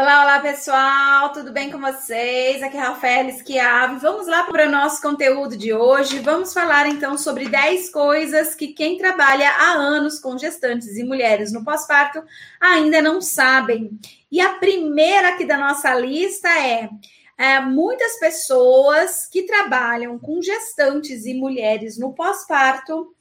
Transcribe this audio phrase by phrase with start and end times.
[0.00, 2.62] Olá, olá pessoal, tudo bem com vocês?
[2.62, 3.98] Aqui é Rafael Esquiave.
[3.98, 6.20] Vamos lá para o nosso conteúdo de hoje.
[6.20, 11.52] Vamos falar então sobre 10 coisas que quem trabalha há anos com gestantes e mulheres
[11.52, 12.22] no pós-parto
[12.60, 13.98] ainda não sabem.
[14.30, 16.88] E a primeira aqui da nossa lista é,
[17.36, 23.12] é muitas pessoas que trabalham com gestantes e mulheres no pós-parto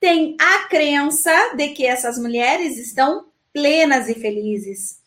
[0.00, 5.05] têm a crença de que essas mulheres estão plenas e felizes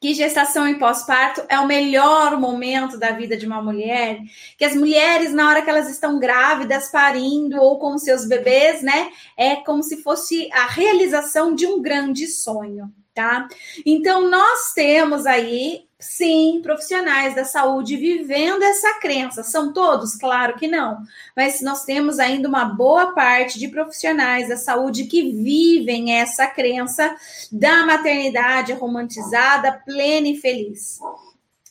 [0.00, 4.20] que gestação e pós-parto é o melhor momento da vida de uma mulher,
[4.56, 9.10] que as mulheres, na hora que elas estão grávidas, parindo ou com seus bebês, né,
[9.36, 13.48] é como se fosse a realização de um grande sonho, tá?
[13.84, 19.42] Então, nós temos aí Sim, profissionais da saúde vivendo essa crença.
[19.42, 20.14] São todos?
[20.14, 21.02] Claro que não.
[21.36, 27.16] Mas nós temos ainda uma boa parte de profissionais da saúde que vivem essa crença
[27.50, 31.00] da maternidade romantizada, plena e feliz.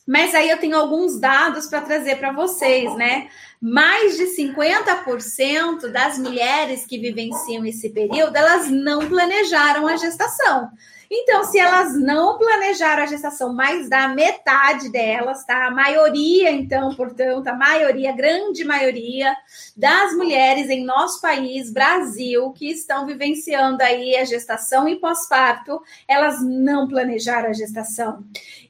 [0.06, 3.28] Mas aí eu tenho alguns dados para trazer para vocês, né?
[3.60, 10.70] Mais de 50% das mulheres que vivenciam esse período, elas não planejaram a gestação.
[11.10, 15.66] Então, se elas não planejaram a gestação, mais da metade delas, tá?
[15.66, 19.34] A maioria, então, portanto, a maioria, a grande maioria
[19.76, 26.42] das mulheres em nosso país, Brasil, que estão vivenciando aí a gestação e pós-parto, elas
[26.42, 28.22] não planejaram a gestação.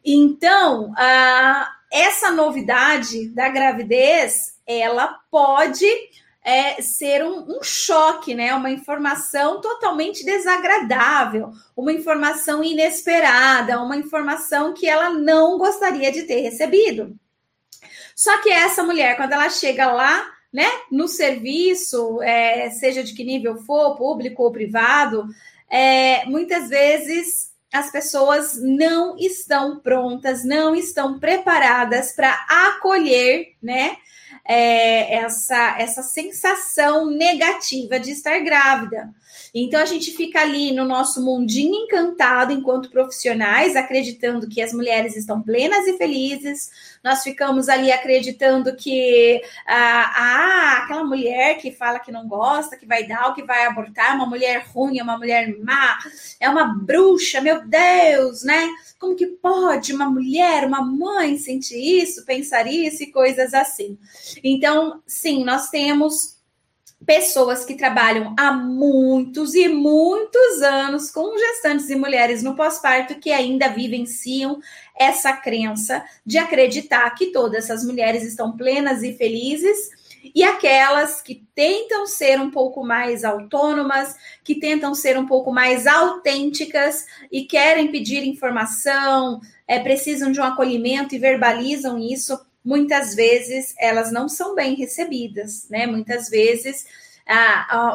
[0.04, 5.86] Então, a, essa novidade da gravidez, ela pode
[6.48, 8.54] é, ser um, um, choque, né?
[8.54, 16.40] Uma informação totalmente desagradável, uma informação inesperada, uma informação que ela não gostaria de ter
[16.40, 17.14] recebido.
[18.16, 23.24] Só que essa mulher, quando ela chega lá, né, no serviço, é, seja de que
[23.24, 25.26] nível for, público ou privado,
[25.70, 33.98] é, muitas vezes as pessoas não estão prontas, não estão preparadas para acolher, né?
[34.48, 39.10] É, essa, essa sensação negativa de estar grávida.
[39.54, 45.16] Então a gente fica ali no nosso mundinho encantado enquanto profissionais, acreditando que as mulheres
[45.16, 46.70] estão plenas e felizes.
[47.02, 52.86] Nós ficamos ali acreditando que ah, ah, aquela mulher que fala que não gosta, que
[52.86, 55.98] vai dar, ou que vai abortar, é uma mulher ruim, é uma mulher má,
[56.40, 58.68] é uma bruxa, meu Deus, né?
[58.98, 63.98] Como que pode uma mulher, uma mãe sentir isso, pensar isso e coisas assim?
[64.42, 66.37] Então, sim, nós temos
[67.08, 73.32] pessoas que trabalham há muitos e muitos anos com gestantes e mulheres no pós-parto que
[73.32, 74.60] ainda vivenciam
[74.94, 79.88] essa crença de acreditar que todas essas mulheres estão plenas e felizes
[80.34, 84.14] e aquelas que tentam ser um pouco mais autônomas,
[84.44, 90.44] que tentam ser um pouco mais autênticas e querem pedir informação, é, precisam de um
[90.44, 95.86] acolhimento e verbalizam isso, muitas vezes elas não são bem recebidas, né?
[95.86, 96.86] Muitas vezes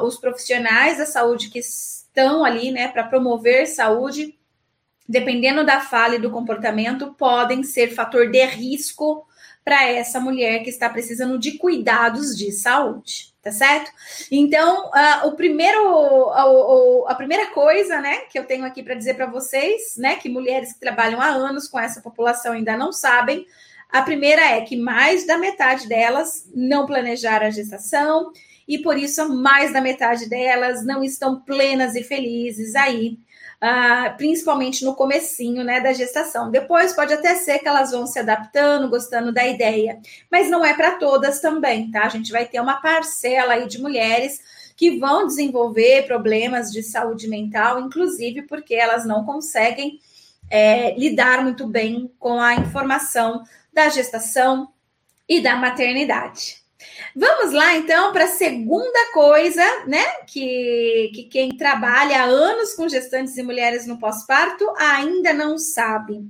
[0.04, 4.38] os profissionais da saúde que estão ali, né, para promover saúde,
[5.08, 9.26] dependendo da fala e do comportamento, podem ser fator de risco
[9.64, 13.92] para essa mulher que está precisando de cuidados de saúde, tá certo?
[14.30, 16.30] Então, uh, o primeiro,
[17.08, 20.74] a, primeira coisa, né, que eu tenho aqui para dizer para vocês, né, que mulheres
[20.74, 23.48] que trabalham há anos com essa população ainda não sabem,
[23.94, 28.32] a primeira é que mais da metade delas não planejaram a gestação
[28.68, 33.20] e por isso mais da metade delas não estão plenas e felizes aí,
[33.62, 36.50] uh, principalmente no comecinho, né, da gestação.
[36.50, 40.00] Depois pode até ser que elas vão se adaptando, gostando da ideia,
[40.32, 42.06] mas não é para todas também, tá?
[42.06, 44.42] A gente vai ter uma parcela aí de mulheres
[44.76, 50.00] que vão desenvolver problemas de saúde mental, inclusive porque elas não conseguem
[50.50, 54.70] é, lidar muito bem com a informação da gestação
[55.28, 56.64] e da maternidade.
[57.16, 60.04] Vamos lá, então, para a segunda coisa, né?
[60.28, 66.22] Que, que quem trabalha há anos com gestantes e mulheres no pós-parto ainda não sabe.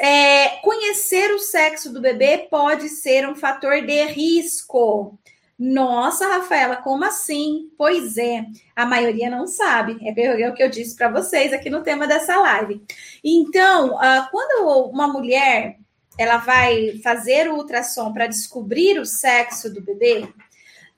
[0.00, 5.18] É, conhecer o sexo do bebê pode ser um fator de risco.
[5.58, 7.70] Nossa, Rafaela, como assim?
[7.78, 8.44] Pois é,
[8.74, 9.96] a maioria não sabe.
[10.02, 12.82] É o que eu disse para vocês aqui no tema dessa live.
[13.22, 15.78] Então, ah, quando uma mulher
[16.16, 20.28] ela vai fazer o ultrassom para descobrir o sexo do bebê,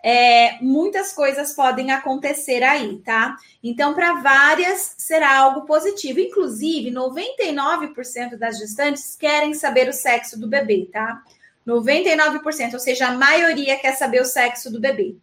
[0.03, 3.37] é, muitas coisas podem acontecer aí, tá?
[3.63, 6.21] Então, para várias, será algo positivo.
[6.21, 11.23] Inclusive, 99% das gestantes querem saber o sexo do bebê, tá?
[11.67, 15.17] 99%, ou seja, a maioria quer saber o sexo do bebê.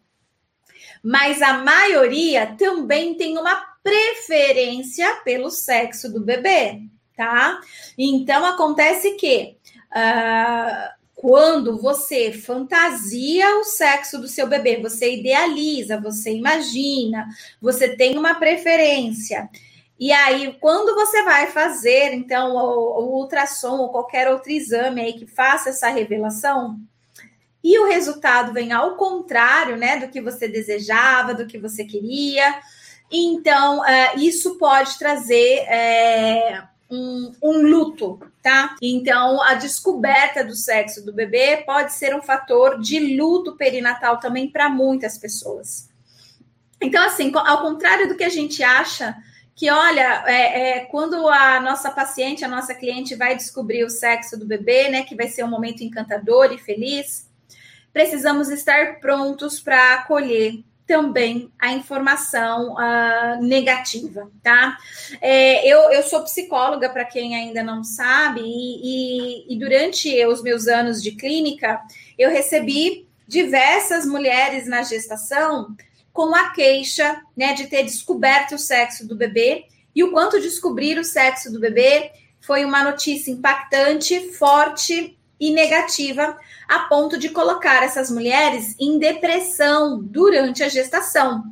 [1.02, 6.82] Mas a maioria também tem uma preferência pelo sexo do bebê
[7.16, 7.60] tá?
[7.98, 9.58] Então acontece que
[9.96, 17.28] uh, quando você fantasia o sexo do seu bebê, você idealiza, você imagina,
[17.62, 19.50] você tem uma preferência.
[19.98, 25.14] E aí, quando você vai fazer, então, o, o ultrassom ou qualquer outro exame aí
[25.14, 26.78] que faça essa revelação,
[27.64, 32.60] e o resultado vem ao contrário, né, do que você desejava, do que você queria,
[33.10, 36.64] então, é, isso pode trazer é,
[36.94, 38.76] um, um, luto, tá?
[38.82, 44.48] Então, a descoberta do sexo do bebê pode ser um fator de luto perinatal também
[44.48, 45.90] para muitas pessoas.
[46.82, 49.16] Então, assim, ao contrário do que a gente acha,
[49.56, 54.38] que olha, é, é, quando a nossa paciente, a nossa cliente vai descobrir o sexo
[54.38, 57.30] do bebê, né, que vai ser um momento encantador e feliz,
[57.92, 64.78] precisamos estar prontos para acolher também a informação uh, negativa, tá?
[65.22, 70.42] É, eu, eu sou psicóloga, para quem ainda não sabe, e, e, e durante os
[70.44, 71.82] meus anos de clínica,
[72.18, 75.76] eu recebi diversas mulheres na gestação
[76.12, 79.66] com a queixa né, de ter descoberto o sexo do bebê
[79.96, 86.38] e o quanto descobrir o sexo do bebê foi uma notícia impactante, forte e negativa
[86.68, 91.44] a ponto de colocar essas mulheres em depressão durante a gestação.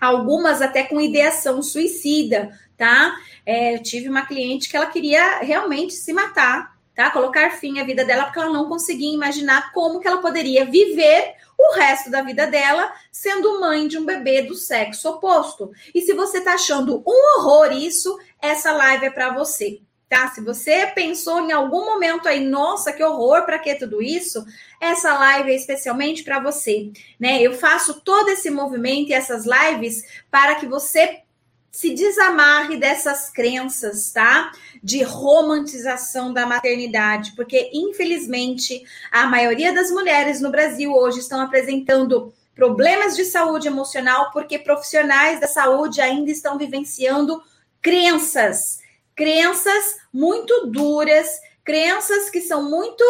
[0.00, 3.16] Algumas até com ideação suicida, tá?
[3.44, 7.10] É, eu tive uma cliente que ela queria realmente se matar, tá?
[7.10, 11.34] Colocar fim à vida dela, porque ela não conseguia imaginar como que ela poderia viver
[11.58, 15.72] o resto da vida dela sendo mãe de um bebê do sexo oposto.
[15.92, 20.28] E se você tá achando um horror isso, essa live é para você tá?
[20.30, 24.44] Se você pensou em algum momento aí, nossa, que horror, para que tudo isso?
[24.80, 26.90] Essa live é especialmente para você,
[27.20, 27.40] né?
[27.42, 31.22] Eu faço todo esse movimento e essas lives para que você
[31.70, 34.50] se desamarre dessas crenças, tá?
[34.82, 38.82] De romantização da maternidade, porque infelizmente
[39.12, 45.40] a maioria das mulheres no Brasil hoje estão apresentando problemas de saúde emocional porque profissionais
[45.40, 47.40] da saúde ainda estão vivenciando
[47.80, 48.80] crenças
[49.18, 53.04] crenças muito duras, crenças que são muito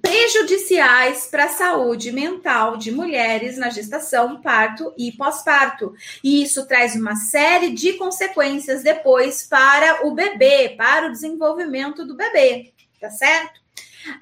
[0.00, 5.92] prejudiciais para a saúde mental de mulheres na gestação, parto e pós-parto.
[6.22, 12.14] E isso traz uma série de consequências depois para o bebê, para o desenvolvimento do
[12.14, 13.60] bebê, tá certo?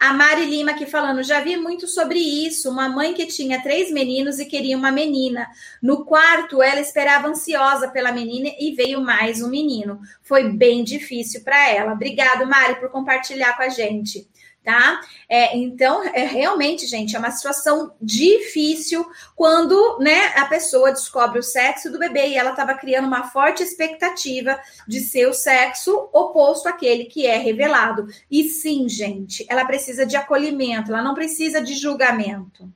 [0.01, 2.71] A Mari Lima aqui falando, já vi muito sobre isso.
[2.71, 5.49] Uma mãe que tinha três meninos e queria uma menina.
[5.81, 10.01] No quarto, ela esperava ansiosa pela menina e veio mais um menino.
[10.23, 11.93] Foi bem difícil para ela.
[11.93, 14.29] Obrigado, Mari, por compartilhar com a gente
[14.67, 15.01] tá?
[15.29, 21.43] É, então, é realmente, gente, é uma situação difícil quando, né, a pessoa descobre o
[21.43, 24.59] sexo do bebê e ela estava criando uma forte expectativa
[24.89, 28.09] de ser o sexo oposto àquele que é revelado.
[28.29, 32.69] E sim, gente, ela precisa de acolhimento, ela não precisa de julgamento.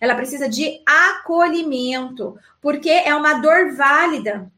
[0.00, 4.50] Ela precisa de acolhimento, porque é uma dor válida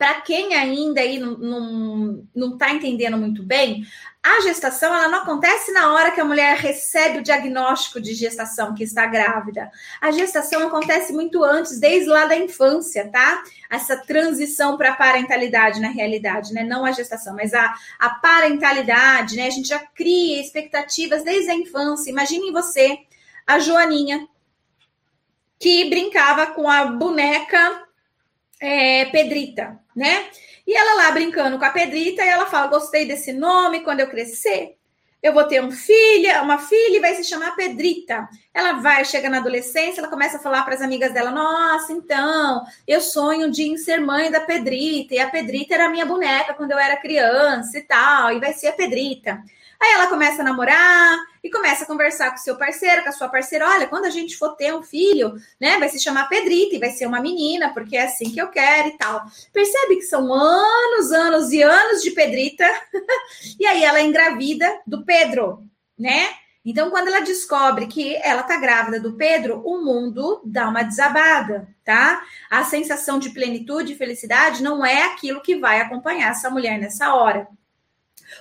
[0.00, 3.84] para quem ainda aí não, não, não tá entendendo muito bem,
[4.22, 8.74] a gestação ela não acontece na hora que a mulher recebe o diagnóstico de gestação
[8.74, 9.70] que está grávida.
[9.98, 13.42] A gestação acontece muito antes, desde lá da infância, tá?
[13.70, 16.62] Essa transição para a parentalidade na realidade, né?
[16.64, 19.46] Não a gestação, mas a, a parentalidade, né?
[19.46, 22.10] A gente já cria expectativas desde a infância.
[22.10, 22.98] Imaginem você,
[23.46, 24.28] a Joaninha,
[25.58, 27.88] que brincava com a boneca
[28.60, 30.28] é, Pedrita, né?
[30.66, 34.08] E ela lá brincando com a Pedrita, e ela fala: gostei desse nome, quando eu
[34.08, 34.76] crescer,
[35.22, 38.28] eu vou ter um filho, uma filha e vai se chamar Pedrita.
[38.54, 42.64] Ela vai, chega na adolescência, ela começa a falar para as amigas dela: Nossa, então,
[42.86, 46.78] eu sonho de ser mãe da Pedrita, e a Pedrita era minha boneca quando eu
[46.78, 49.42] era criança e tal, e vai ser a Pedrita.
[49.80, 53.28] Aí ela começa a namorar e começa a conversar com seu parceiro, com a sua
[53.28, 53.66] parceira.
[53.66, 56.90] Olha, quando a gente for ter um filho, né, vai se chamar Pedrita e vai
[56.90, 59.22] ser uma menina, porque é assim que eu quero e tal.
[59.52, 62.68] Percebe que são anos, anos e anos de Pedrita.
[63.58, 65.64] e aí ela é engravida do Pedro,
[65.98, 66.28] né?
[66.62, 71.66] Então, quando ela descobre que ela tá grávida do Pedro, o mundo dá uma desabada,
[71.82, 72.22] tá?
[72.50, 77.14] A sensação de plenitude e felicidade não é aquilo que vai acompanhar essa mulher nessa
[77.14, 77.48] hora.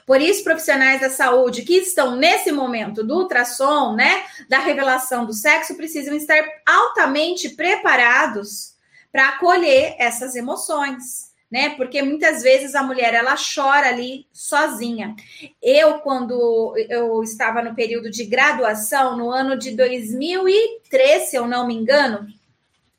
[0.09, 5.33] Por isso, profissionais da saúde que estão nesse momento do ultrassom, né, da revelação do
[5.33, 8.73] sexo, precisam estar altamente preparados
[9.11, 11.75] para acolher essas emoções, né?
[11.77, 15.15] Porque muitas vezes a mulher ela chora ali sozinha.
[15.61, 21.67] Eu quando eu estava no período de graduação, no ano de 2003, se eu não
[21.67, 22.25] me engano,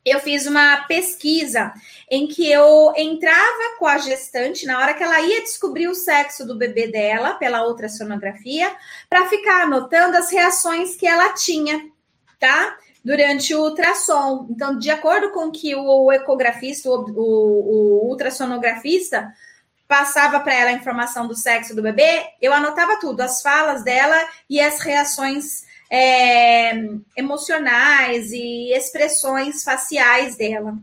[0.05, 1.73] eu fiz uma pesquisa
[2.11, 6.47] em que eu entrava com a gestante na hora que ela ia descobrir o sexo
[6.47, 8.75] do bebê dela pela ultrassonografia,
[9.09, 11.89] para ficar anotando as reações que ela tinha,
[12.39, 12.77] tá?
[13.05, 14.47] Durante o ultrassom.
[14.51, 19.33] Então, de acordo com que o ecografista, o, o, o ultrassonografista
[19.87, 24.17] passava para ela a informação do sexo do bebê, eu anotava tudo, as falas dela
[24.49, 26.73] e as reações é,
[27.17, 30.79] emocionais e expressões faciais dela.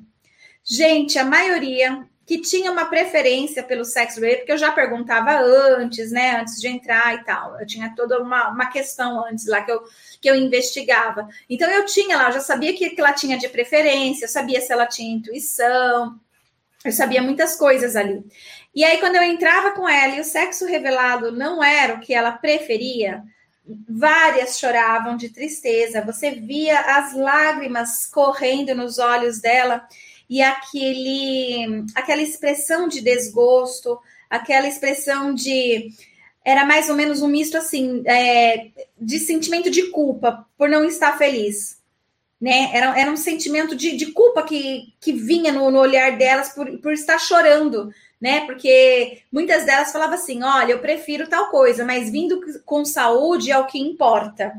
[0.64, 6.12] Gente, a maioria que tinha uma preferência pelo sexo rate, porque eu já perguntava antes,
[6.12, 7.58] né, antes de entrar e tal.
[7.58, 9.82] Eu tinha toda uma, uma questão antes lá que eu,
[10.20, 11.26] que eu investigava.
[11.50, 14.60] Então eu tinha lá, eu já sabia que, que ela tinha de preferência, eu sabia
[14.60, 16.20] se ela tinha intuição,
[16.84, 18.22] eu sabia muitas coisas ali.
[18.76, 22.14] E aí, quando eu entrava com ela e o sexo revelado não era o que
[22.14, 23.24] ela preferia,
[23.88, 29.86] várias choravam de tristeza, você via as lágrimas correndo nos olhos dela
[30.30, 35.92] e aquele, aquela expressão de desgosto, aquela expressão de.
[36.44, 38.68] Era mais ou menos um misto assim, é,
[39.00, 41.78] de sentimento de culpa por não estar feliz.
[42.40, 42.70] Né?
[42.72, 46.78] Era, era um sentimento de, de culpa que, que vinha no, no olhar delas por,
[46.78, 48.46] por estar chorando né?
[48.46, 53.58] Porque muitas delas falavam assim: olha, eu prefiro tal coisa, mas vindo com saúde é
[53.58, 54.54] o que importa.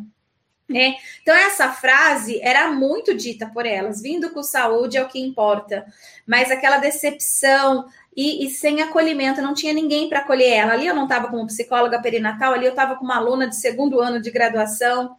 [0.68, 0.96] Né?
[1.22, 5.86] Então, essa frase era muito dita por elas: vindo com saúde é o que importa,
[6.26, 10.72] mas aquela decepção e, e sem acolhimento, não tinha ninguém para acolher ela.
[10.72, 14.00] Ali eu não estava como psicóloga perinatal, ali eu estava com uma aluna de segundo
[14.00, 15.14] ano de graduação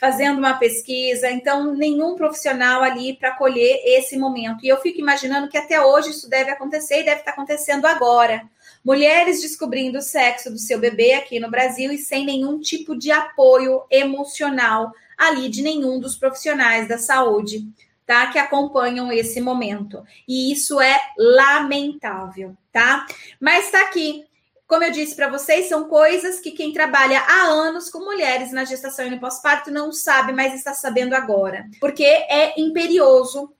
[0.00, 4.64] fazendo uma pesquisa, então nenhum profissional ali para colher esse momento.
[4.64, 8.42] E eu fico imaginando que até hoje isso deve acontecer e deve estar acontecendo agora.
[8.82, 13.10] Mulheres descobrindo o sexo do seu bebê aqui no Brasil e sem nenhum tipo de
[13.10, 17.68] apoio emocional ali de nenhum dos profissionais da saúde,
[18.06, 18.28] tá?
[18.28, 20.02] Que acompanham esse momento.
[20.26, 23.04] E isso é lamentável, tá?
[23.38, 24.24] Mas tá aqui
[24.70, 28.64] como eu disse para vocês, são coisas que quem trabalha há anos com mulheres na
[28.64, 31.66] gestação e no pós-parto não sabe, mas está sabendo agora.
[31.80, 33.52] Porque é imperioso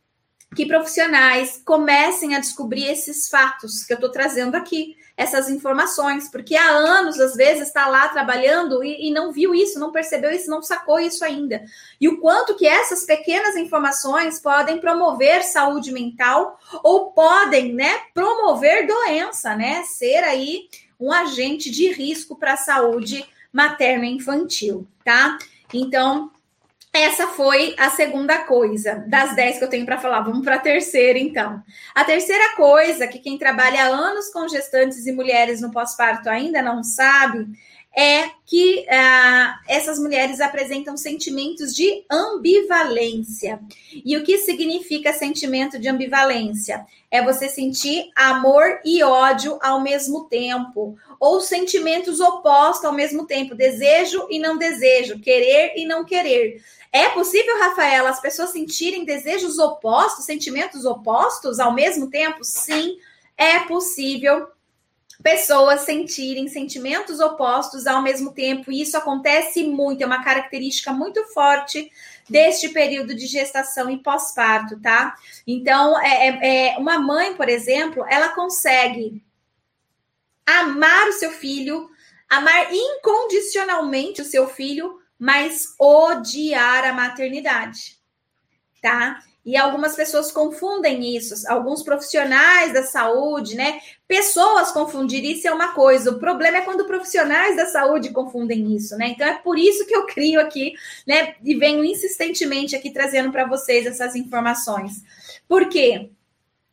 [0.54, 6.54] que profissionais comecem a descobrir esses fatos que eu estou trazendo aqui, essas informações, porque
[6.54, 10.48] há anos, às vezes, está lá trabalhando e, e, não viu isso, não percebeu isso,
[10.48, 11.60] não sacou isso ainda.
[12.00, 18.86] E o quanto que essas pequenas informações podem promover saúde mental ou podem, né, promover
[18.86, 20.68] doença, né, ser aí
[21.00, 25.38] um agente de risco para a saúde materno-infantil, tá?
[25.72, 26.30] Então,
[26.92, 30.22] essa foi a segunda coisa das dez que eu tenho para falar.
[30.22, 31.62] Vamos para a terceira, então.
[31.94, 36.82] A terceira coisa que quem trabalha anos com gestantes e mulheres no pós-parto ainda não
[36.82, 37.46] sabe
[37.96, 43.60] é que ah, essas mulheres apresentam sentimentos de ambivalência.
[43.92, 46.86] E o que significa sentimento de ambivalência?
[47.10, 53.54] É você sentir amor e ódio ao mesmo tempo, ou sentimentos opostos ao mesmo tempo,
[53.54, 56.62] desejo e não desejo, querer e não querer.
[56.92, 62.42] É possível, Rafaela, as pessoas sentirem desejos opostos, sentimentos opostos ao mesmo tempo?
[62.42, 62.96] Sim,
[63.36, 64.48] é possível
[65.22, 68.72] pessoas sentirem sentimentos opostos ao mesmo tempo.
[68.72, 71.90] E isso acontece muito, é uma característica muito forte
[72.28, 75.14] deste período de gestação e pós-parto, tá?
[75.46, 79.22] Então, é, é, é, uma mãe, por exemplo, ela consegue
[80.46, 81.90] amar o seu filho,
[82.28, 87.98] amar incondicionalmente o seu filho, mas odiar a maternidade,
[88.80, 89.22] tá?
[89.44, 93.80] E algumas pessoas confundem isso, alguns profissionais da saúde, né?
[94.06, 98.96] Pessoas confundir isso é uma coisa, o problema é quando profissionais da saúde confundem isso,
[98.98, 99.08] né?
[99.08, 100.74] Então é por isso que eu crio aqui,
[101.06, 101.36] né?
[101.42, 105.02] E venho insistentemente aqui trazendo para vocês essas informações.
[105.48, 106.10] Por quê?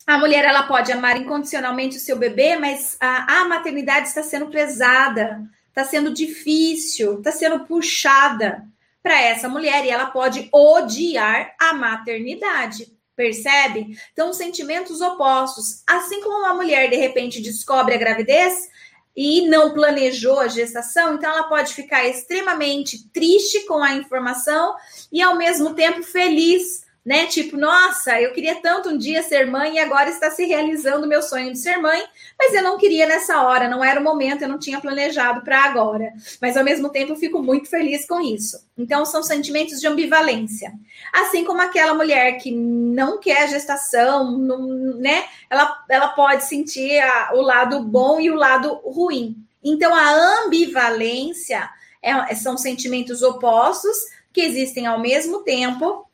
[0.06, 4.48] A mulher ela pode amar incondicionalmente o seu bebê, mas a, a maternidade está sendo
[4.48, 8.68] pesada, está sendo difícil, está sendo puxada
[9.02, 12.96] para essa mulher e ela pode odiar a maternidade.
[13.16, 13.98] Percebe?
[14.14, 15.82] Então, sentimentos opostos.
[15.88, 18.70] Assim como uma mulher de repente descobre a gravidez
[19.16, 24.76] e não planejou a gestação, então ela pode ficar extremamente triste com a informação
[25.12, 27.26] e ao mesmo tempo feliz né?
[27.26, 31.22] Tipo, nossa, eu queria tanto um dia ser mãe e agora está se realizando meu
[31.22, 32.04] sonho de ser mãe,
[32.38, 35.64] mas eu não queria nessa hora, não era o momento, eu não tinha planejado para
[35.64, 36.12] agora.
[36.42, 38.60] Mas ao mesmo tempo eu fico muito feliz com isso.
[38.78, 40.74] Então são sentimentos de ambivalência.
[41.14, 45.24] Assim como aquela mulher que não quer gestação, não, né?
[45.50, 49.38] Ela, ela pode sentir a, o lado bom e o lado ruim.
[49.64, 51.70] Então a ambivalência
[52.04, 53.96] é, são sentimentos opostos
[54.34, 56.06] que existem ao mesmo tempo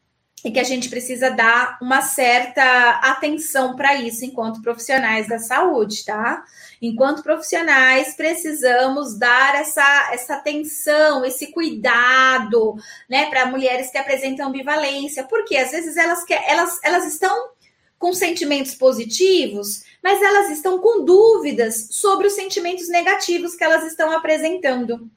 [0.43, 6.03] e que a gente precisa dar uma certa atenção para isso enquanto profissionais da saúde,
[6.03, 6.43] tá?
[6.81, 12.75] Enquanto profissionais, precisamos dar essa, essa atenção, esse cuidado,
[13.09, 17.51] né, para mulheres que apresentam ambivalência, porque às vezes elas, elas, elas estão
[17.97, 24.11] com sentimentos positivos, mas elas estão com dúvidas sobre os sentimentos negativos que elas estão
[24.11, 25.09] apresentando.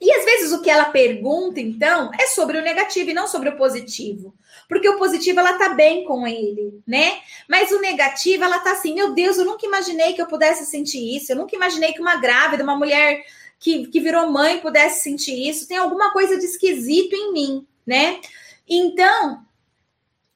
[0.00, 3.48] E às vezes o que ela pergunta, então, é sobre o negativo e não sobre
[3.48, 4.32] o positivo.
[4.70, 7.20] Porque o positivo ela tá bem com ele, né?
[7.48, 11.16] Mas o negativo ela tá assim, meu Deus, eu nunca imaginei que eu pudesse sentir
[11.16, 11.32] isso.
[11.32, 13.24] Eu nunca imaginei que uma grávida, uma mulher
[13.58, 15.66] que, que virou mãe pudesse sentir isso.
[15.66, 18.20] Tem alguma coisa de esquisito em mim, né?
[18.68, 19.44] Então,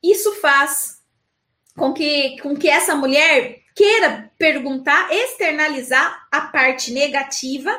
[0.03, 1.01] isso faz
[1.77, 7.73] com que, com que essa mulher queira perguntar, externalizar a parte negativa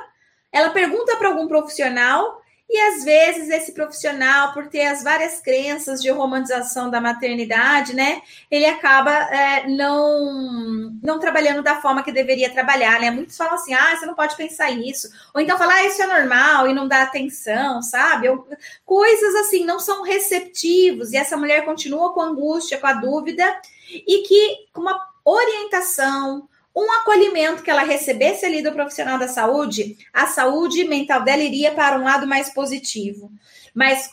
[0.56, 6.02] ela pergunta para algum profissional e às vezes esse profissional, por ter as várias crenças
[6.02, 12.52] de romantização da maternidade, né, ele acaba é, não não trabalhando da forma que deveria
[12.52, 13.12] trabalhar, né?
[13.12, 16.08] Muitos falam assim, ah, você não pode pensar isso, ou então falar, ah, isso é
[16.08, 18.28] normal e não dá atenção, sabe?
[18.28, 18.48] Eu,
[18.84, 23.46] coisas assim não são receptivos e essa mulher continua com angústia, com a dúvida
[23.90, 29.98] e que com uma orientação, um acolhimento que ela recebesse ali do profissional da saúde,
[30.12, 33.32] a saúde mental dela iria para um lado mais positivo.
[33.74, 34.10] Mas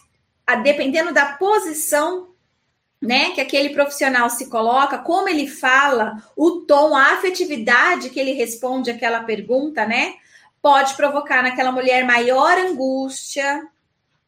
[0.46, 2.28] a, dependendo da posição
[3.00, 8.32] né, que aquele profissional se coloca, como ele fala, o tom, a afetividade que ele
[8.32, 10.14] responde aquela pergunta, né,
[10.62, 13.66] pode provocar naquela mulher maior angústia,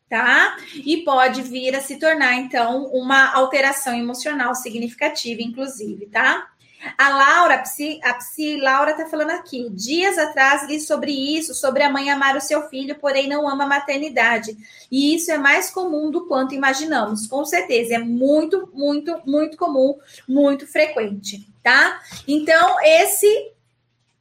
[0.08, 0.56] tá?
[0.74, 6.48] E pode vir a se tornar então uma alteração emocional significativa, inclusive, tá?
[6.96, 9.68] A Laura, a Psi, a Psi Laura está falando aqui.
[9.70, 13.64] Dias atrás li sobre isso, sobre a mãe amar o seu filho, porém não ama
[13.64, 14.56] a maternidade.
[14.90, 17.26] E isso é mais comum do quanto imaginamos.
[17.26, 19.98] Com certeza, é muito, muito, muito comum,
[20.28, 22.00] muito frequente, tá?
[22.26, 23.54] Então, esse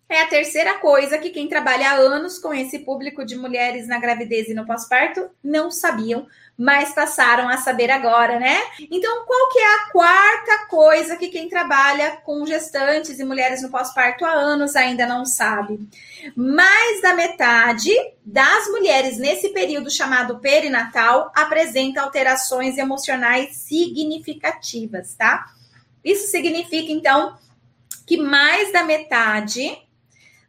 [0.10, 4.00] é a terceira coisa que quem trabalha há anos com esse público de mulheres na
[4.00, 6.28] gravidez e no pós-parto não sabiam,
[6.58, 8.62] mas passaram a saber agora, né?
[8.92, 13.70] Então, qual que é a quarta coisa que quem trabalha com gestantes e mulheres no
[13.70, 15.80] pós-parto há anos ainda não sabe?
[16.36, 17.92] Mais da metade
[18.24, 25.46] das mulheres nesse período chamado perinatal apresenta alterações emocionais significativas, tá?
[26.04, 27.36] Isso significa, então,
[28.06, 29.76] que mais da metade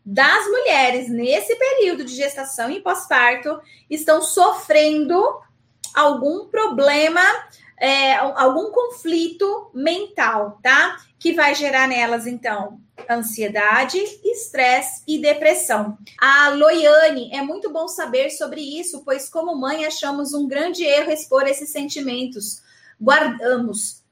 [0.04, 5.42] das mulheres nesse período de gestação e pós-parto estão sofrendo
[5.94, 7.22] algum problema,
[7.78, 10.96] é, algum conflito mental, tá?
[11.18, 15.96] Que vai gerar nelas, então, ansiedade, estresse e depressão.
[16.20, 21.10] A Loiane, é muito bom saber sobre isso, pois, como mãe, achamos um grande erro
[21.10, 22.62] expor esses sentimentos.
[23.00, 24.02] Guardamos.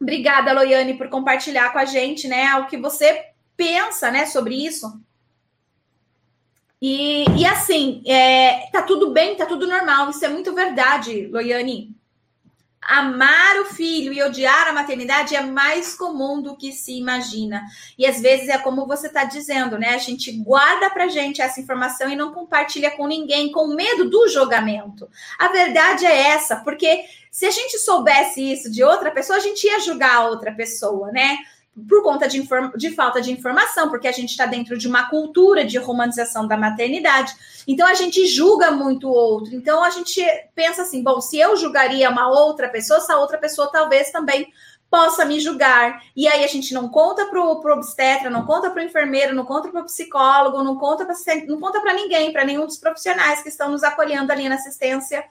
[0.00, 3.24] Obrigada, Loiane, por compartilhar com a gente, né, o que você
[3.56, 5.00] pensa, né, sobre isso.
[6.80, 10.10] E, e assim, é, tá tudo bem, tá tudo normal.
[10.10, 11.94] Isso é muito verdade, Loiane.
[12.88, 17.64] Amar o filho e odiar a maternidade é mais comum do que se imagina.
[17.98, 19.88] E às vezes é como você está dizendo, né?
[19.88, 24.28] A gente guarda pra gente essa informação e não compartilha com ninguém, com medo do
[24.28, 25.08] julgamento.
[25.36, 29.66] A verdade é essa, porque se a gente soubesse isso de outra pessoa, a gente
[29.66, 31.38] ia julgar a outra pessoa, né?
[31.88, 32.42] Por conta de,
[32.76, 36.56] de, falta de informação, porque a gente está dentro de uma cultura de romantização da
[36.56, 37.34] maternidade.
[37.68, 39.54] Então a gente julga muito o outro.
[39.54, 43.70] Então a gente pensa assim: bom, se eu julgaria uma outra pessoa, essa outra pessoa
[43.70, 44.50] talvez também
[44.90, 46.00] possa me julgar.
[46.16, 49.44] E aí a gente não conta para o obstetra, não conta para o enfermeiro, não
[49.44, 51.14] conta para o psicólogo, não conta para
[51.46, 55.22] não conta para ninguém, para nenhum dos profissionais que estão nos acolhendo ali na assistência,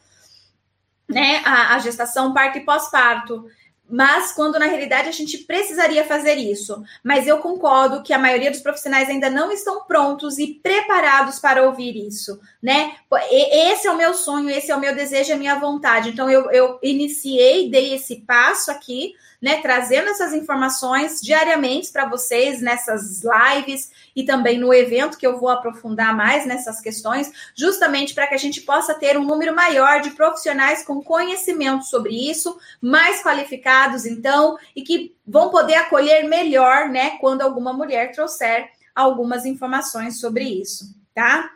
[1.09, 1.41] né?
[1.43, 3.45] A, a gestação, parto e pós-parto
[3.89, 6.83] mas quando na realidade a gente precisaria fazer isso.
[7.03, 11.63] Mas eu concordo que a maioria dos profissionais ainda não estão prontos e preparados para
[11.63, 12.95] ouvir isso, né?
[13.31, 16.09] Esse é o meu sonho, esse é o meu desejo, a minha vontade.
[16.09, 22.61] Então eu, eu iniciei, dei esse passo aqui né, trazendo essas informações diariamente para vocês
[22.61, 28.27] nessas lives e também no evento que eu vou aprofundar mais nessas questões, justamente para
[28.27, 33.21] que a gente possa ter um número maior de profissionais com conhecimento sobre isso, mais
[33.21, 40.19] qualificados então, e que vão poder acolher melhor, né, quando alguma mulher trouxer algumas informações
[40.19, 41.51] sobre isso, tá?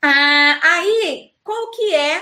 [0.00, 2.16] Ah, aí, qual que é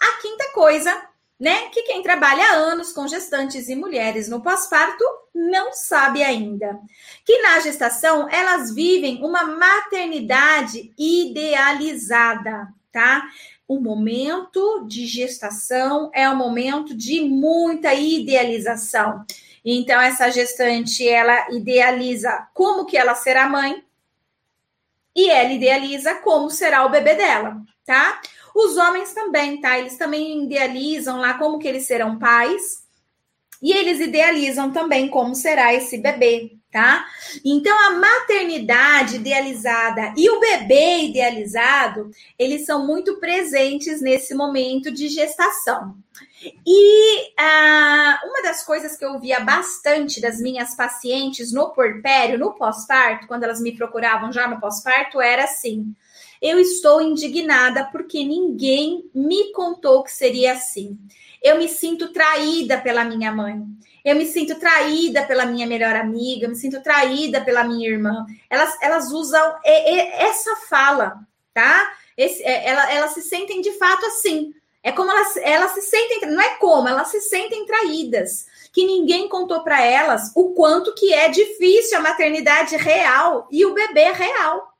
[0.00, 1.68] a quinta coisa né?
[1.70, 6.78] Que quem trabalha há anos com gestantes e mulheres no pós-parto não sabe ainda.
[7.24, 13.28] Que na gestação elas vivem uma maternidade idealizada, tá?
[13.66, 19.24] o momento de gestação é um momento de muita idealização.
[19.64, 23.82] Então, essa gestante, ela idealiza como que ela será mãe
[25.16, 28.20] e ela idealiza como será o bebê dela, tá?
[28.54, 29.78] Os homens também, tá?
[29.78, 32.84] Eles também idealizam lá como que eles serão pais
[33.60, 37.04] e eles idealizam também como será esse bebê, tá?
[37.44, 45.08] Então a maternidade idealizada e o bebê idealizado, eles são muito presentes nesse momento de
[45.08, 45.96] gestação.
[46.66, 52.52] E ah, uma das coisas que eu via bastante das minhas pacientes no porpério, no
[52.52, 55.94] pós-parto, quando elas me procuravam já no pós-parto, era assim:
[56.44, 60.98] eu estou indignada porque ninguém me contou que seria assim.
[61.42, 63.62] Eu me sinto traída pela minha mãe.
[64.04, 68.26] Eu me sinto traída pela minha melhor amiga, eu me sinto traída pela minha irmã.
[68.50, 71.14] Elas, elas usam essa fala,
[71.54, 71.90] tá?
[72.14, 74.52] Esse, é, ela, elas se sentem de fato assim.
[74.82, 78.44] É como elas, elas se sentem, não é como, elas se sentem traídas.
[78.70, 83.72] Que ninguém contou para elas o quanto que é difícil a maternidade real e o
[83.72, 84.73] bebê real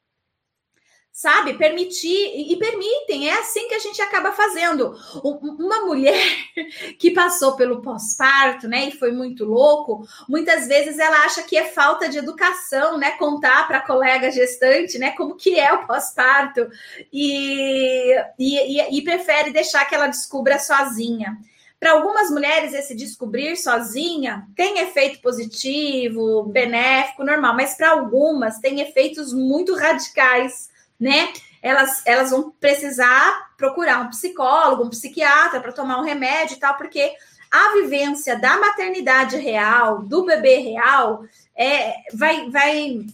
[1.15, 1.55] sabe?
[1.55, 4.99] Permitir e permitem, é assim que a gente acaba fazendo.
[5.23, 6.21] Uma mulher
[6.99, 11.67] que passou pelo pós-parto, né, e foi muito louco, muitas vezes ela acha que é
[11.67, 16.69] falta de educação, né, contar para a colega gestante, né, como que é o pós-parto
[17.13, 21.39] e, e, e prefere deixar que ela descubra sozinha.
[21.79, 28.81] Para algumas mulheres, esse descobrir sozinha tem efeito positivo, benéfico, normal, mas para algumas tem
[28.81, 31.33] efeitos muito radicais né?
[31.63, 36.77] Elas, elas vão precisar procurar um psicólogo, um psiquiatra para tomar um remédio e tal,
[36.77, 37.13] porque
[37.51, 41.25] a vivência da maternidade real, do bebê real,
[41.57, 43.07] é, vai, vai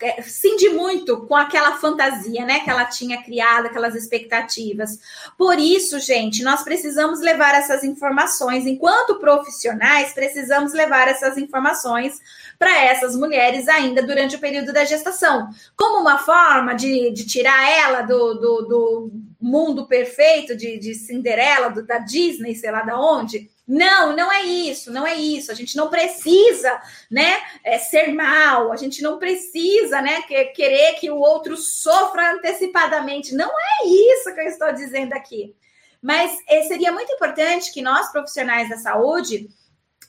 [0.00, 4.98] é, cinde muito com aquela fantasia, né, que ela tinha criado, aquelas expectativas.
[5.36, 12.18] Por isso, gente, nós precisamos levar essas informações, enquanto profissionais, precisamos levar essas informações
[12.58, 17.70] para essas mulheres ainda durante o período da gestação, como uma forma de, de tirar
[17.70, 22.98] ela do, do, do mundo perfeito de, de Cinderela, do, da Disney, sei lá da
[22.98, 23.50] onde.
[23.66, 25.50] Não, não é isso, não é isso.
[25.50, 28.72] A gente não precisa, né, é, ser mal.
[28.72, 33.34] A gente não precisa, né, que, querer que o outro sofra antecipadamente.
[33.34, 35.54] Não é isso que eu estou dizendo aqui.
[36.00, 39.48] Mas é, seria muito importante que nós profissionais da saúde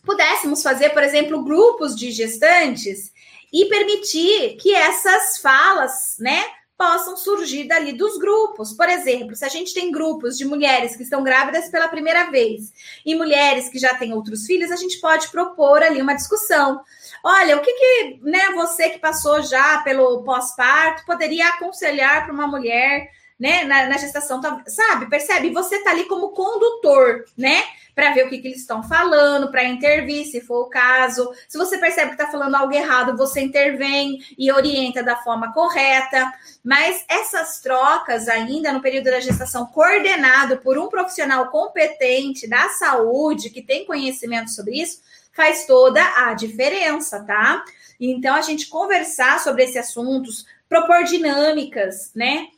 [0.08, 3.12] pudéssemos fazer, por exemplo, grupos de gestantes
[3.54, 6.44] e permitir que essas falas, né,
[6.78, 8.72] possam surgir dali dos grupos.
[8.72, 12.72] Por exemplo, se a gente tem grupos de mulheres que estão grávidas pela primeira vez
[13.06, 16.82] e mulheres que já têm outros filhos, a gente pode propor ali uma discussão.
[17.24, 22.48] Olha, o que, que né, você que passou já pelo pós-parto poderia aconselhar para uma
[22.48, 25.10] mulher né, na, na gestação, tá, sabe?
[25.10, 25.52] Percebe?
[25.52, 27.64] Você tá ali como condutor, né?
[27.98, 31.34] Para ver o que, que eles estão falando, para intervir, se for o caso.
[31.50, 36.32] Se você percebe que está falando algo errado, você intervém e orienta da forma correta.
[36.64, 43.50] Mas essas trocas, ainda no período da gestação, coordenado por um profissional competente da saúde,
[43.50, 45.02] que tem conhecimento sobre isso,
[45.34, 47.66] faz toda a diferença, tá?
[48.00, 52.50] Então, a gente conversar sobre esses assuntos, propor dinâmicas, né?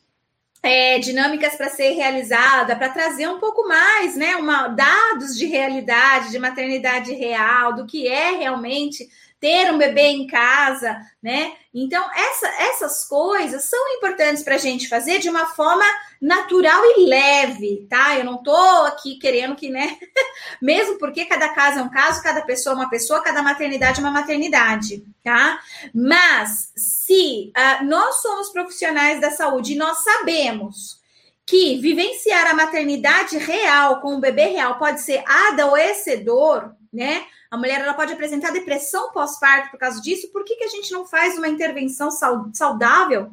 [0.62, 6.32] É, dinâmicas para ser realizada, para trazer um pouco mais, né, uma, dados de realidade,
[6.32, 11.54] de maternidade real, do que é realmente ter um bebê em casa, né?
[11.74, 15.86] Então, essa, essas coisas são importantes para a gente fazer de uma forma
[16.22, 18.18] natural e leve, tá?
[18.18, 19.98] Eu não tô aqui querendo que, né?
[20.62, 24.04] Mesmo porque cada caso é um caso, cada pessoa é uma pessoa, cada maternidade é
[24.04, 25.60] uma maternidade, tá?
[25.94, 31.00] Mas se uh, nós somos profissionais da saúde e nós sabemos
[31.46, 37.26] que vivenciar a maternidade real com o bebê real pode ser adoecedor, né?
[37.50, 40.32] A mulher ela pode apresentar depressão pós-parto por causa disso.
[40.32, 42.10] Por que, que a gente não faz uma intervenção
[42.54, 43.32] saudável,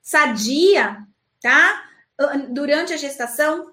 [0.00, 0.98] sadia,
[1.42, 1.84] tá?
[2.50, 3.72] Durante a gestação,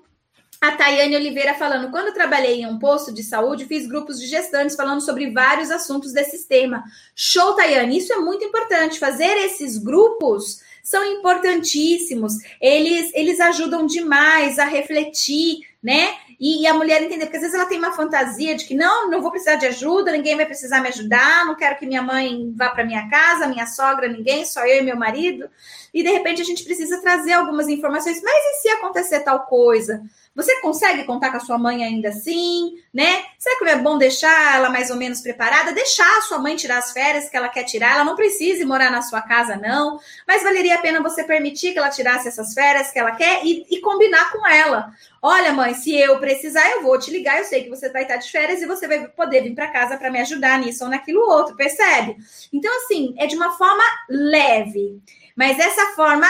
[0.60, 4.76] a Tayane Oliveira falando: quando trabalhei em um posto de saúde, fiz grupos de gestantes
[4.76, 6.84] falando sobre vários assuntos desse tema.
[7.16, 7.98] Show, Tayane!
[7.98, 9.00] Isso é muito importante.
[9.00, 12.34] Fazer esses grupos são importantíssimos.
[12.62, 16.16] Eles, eles ajudam demais a refletir, né?
[16.40, 19.10] E, e, a mulher entender, porque às vezes ela tem uma fantasia de que não,
[19.10, 22.54] não vou precisar de ajuda, ninguém vai precisar me ajudar, não quero que minha mãe
[22.56, 25.50] vá para minha casa, minha sogra, ninguém, só eu e meu marido.
[25.94, 30.04] E de repente a gente precisa trazer algumas informações, mas e se acontecer tal coisa?
[30.36, 33.24] Você consegue contar com a sua mãe ainda assim, né?
[33.40, 35.72] Será que é bom deixar ela mais ou menos preparada?
[35.72, 37.96] Deixar a sua mãe tirar as férias que ela quer tirar.
[37.96, 39.98] Ela não precisa morar na sua casa, não.
[40.28, 43.66] Mas valeria a pena você permitir que ela tirasse essas férias que ela quer e,
[43.70, 44.92] e combinar com ela.
[45.28, 47.40] Olha, mãe, se eu precisar, eu vou te ligar.
[47.40, 49.98] Eu sei que você vai estar de férias e você vai poder vir para casa
[49.98, 52.16] para me ajudar nisso ou naquilo outro, percebe?
[52.54, 55.02] Então, assim, é de uma forma leve.
[55.36, 56.28] Mas essa forma,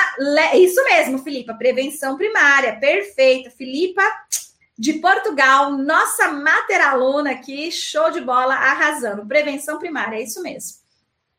[0.54, 3.50] isso mesmo, Filipa, prevenção primária, perfeita.
[3.50, 4.02] Filipa
[4.80, 9.26] de Portugal, nossa materaluna aqui, show de bola, arrasando.
[9.26, 10.85] Prevenção primária, é isso mesmo.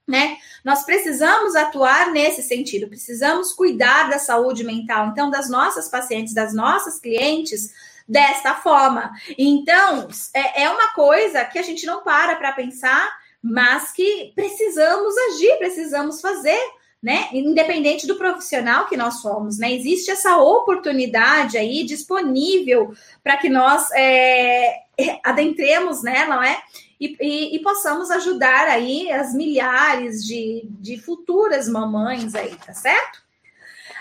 [0.07, 0.37] Né?
[0.64, 6.55] Nós precisamos atuar nesse sentido, precisamos cuidar da saúde mental, então, das nossas pacientes, das
[6.55, 7.73] nossas clientes,
[8.09, 9.11] desta forma.
[9.37, 15.14] Então, é, é uma coisa que a gente não para para pensar, mas que precisamos
[15.29, 16.59] agir, precisamos fazer
[17.03, 17.29] né?
[17.33, 19.73] Independente do profissional que nós somos, né?
[19.73, 22.92] Existe essa oportunidade aí disponível
[23.23, 24.75] para que nós é,
[25.23, 26.61] adentremos nela, não é?
[26.99, 33.23] E, e, e, possamos ajudar aí as milhares de, de futuras mamães aí, tá certo?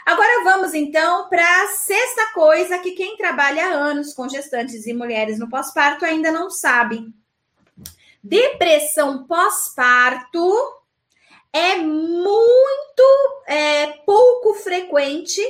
[0.06, 4.94] Agora vamos então para a sexta coisa que quem trabalha há anos com gestantes e
[4.94, 7.12] mulheres no pós-parto ainda não sabe.
[8.24, 10.54] Depressão pós-parto
[11.52, 15.42] é muito é, pouco frequente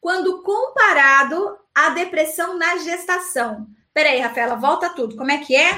[0.00, 3.66] quando comparado à depressão na gestação.
[3.98, 5.16] Peraí, Rafaela, volta tudo.
[5.16, 5.72] Como é que é?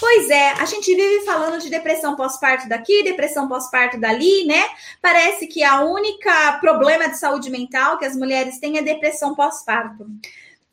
[0.00, 4.64] Pois é, a gente vive falando de depressão pós-parto daqui, depressão pós-parto dali, né?
[5.02, 10.06] Parece que a única problema de saúde mental que as mulheres têm é depressão pós-parto.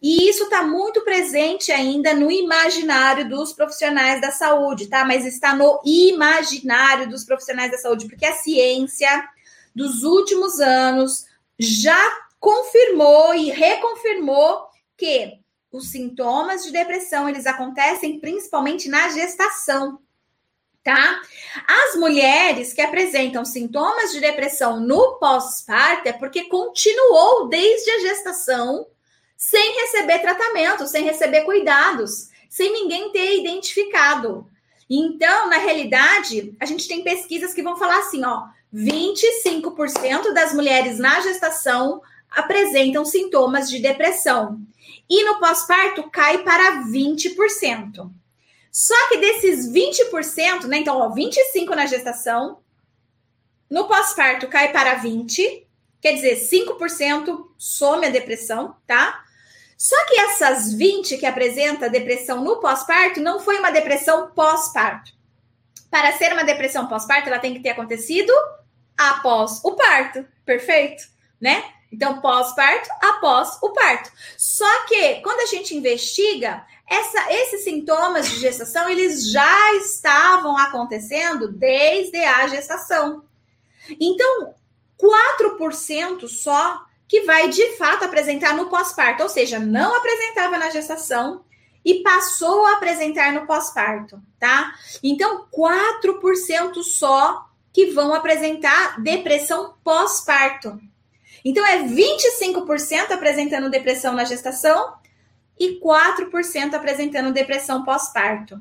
[0.02, 5.04] E isso está muito presente ainda no imaginário dos profissionais da saúde, tá?
[5.04, 9.28] Mas está no imaginário dos profissionais da saúde, porque a ciência
[9.76, 11.26] dos últimos anos
[11.60, 12.00] já
[12.40, 15.44] confirmou e reconfirmou que
[15.76, 20.00] os sintomas de depressão eles acontecem principalmente na gestação,
[20.84, 21.22] tá?
[21.68, 28.88] As mulheres que apresentam sintomas de depressão no pós-parto é porque continuou desde a gestação
[29.36, 34.50] sem receber tratamento, sem receber cuidados, sem ninguém ter identificado.
[34.90, 41.00] Então, na realidade, a gente tem pesquisas que vão falar assim, ó, 25% das mulheres
[41.00, 44.60] na gestação apresentam sintomas de depressão.
[45.10, 48.12] E no pós-parto cai para 20%.
[48.72, 50.80] Só que desses 20%, né?
[50.80, 52.60] Então, ó, 25 na gestação,
[53.70, 55.66] no pós-parto cai para 20,
[56.02, 59.24] quer dizer, 5% some a depressão, tá?
[59.78, 65.14] Só que essas 20 que apresenta depressão no pós-parto não foi uma depressão pós-parto.
[65.90, 68.34] Para ser uma depressão pós-parto, ela tem que ter acontecido
[68.98, 71.04] após o parto, perfeito,
[71.40, 71.64] né?
[71.92, 74.12] Então, pós-parto, após o parto.
[74.38, 81.52] Só que quando a gente investiga, essa, esses sintomas de gestação, eles já estavam acontecendo
[81.52, 83.24] desde a gestação.
[84.00, 84.54] Então,
[85.00, 91.44] 4% só que vai de fato apresentar no pós-parto, ou seja, não apresentava na gestação
[91.84, 94.74] e passou a apresentar no pós-parto, tá?
[95.04, 100.80] Então, 4% só que vão apresentar depressão pós-parto.
[101.46, 104.96] Então, é 25% apresentando depressão na gestação
[105.58, 108.60] e 4% apresentando depressão pós-parto.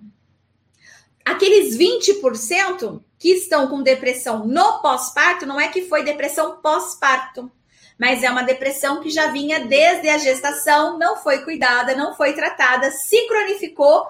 [1.24, 7.50] Aqueles 20% que estão com depressão no pós-parto, não é que foi depressão pós-parto
[7.98, 12.32] mas é uma depressão que já vinha desde a gestação, não foi cuidada, não foi
[12.32, 14.08] tratada, se cronificou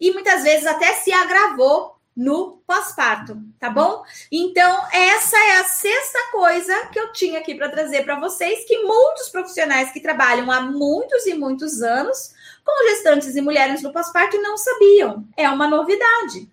[0.00, 4.02] e muitas vezes até se agravou no pós-parto, tá bom?
[4.32, 8.82] Então, essa é a sexta coisa que eu tinha aqui para trazer para vocês, que
[8.82, 14.36] muitos profissionais que trabalham há muitos e muitos anos com gestantes e mulheres no pós-parto
[14.42, 15.28] não sabiam.
[15.36, 16.50] É uma novidade.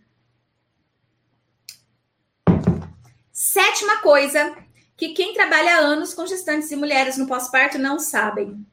[3.32, 4.56] Sétima coisa
[4.96, 8.64] que quem trabalha há anos com gestantes e mulheres no pós-parto não sabem.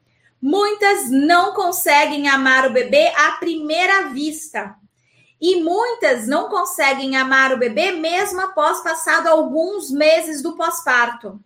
[0.43, 4.77] Muitas não conseguem amar o bebê à primeira vista.
[5.43, 11.41] E muitas não conseguem amar o bebê mesmo após passado alguns meses do pós-parto.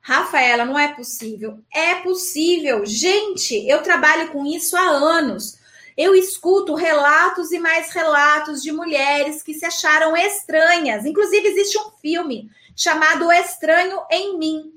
[0.00, 1.58] Rafaela, não é possível.
[1.70, 2.86] É possível.
[2.86, 5.58] Gente, eu trabalho com isso há anos.
[5.94, 11.04] Eu escuto relatos e mais relatos de mulheres que se acharam estranhas.
[11.04, 14.72] Inclusive, existe um filme chamado Estranho em Mim,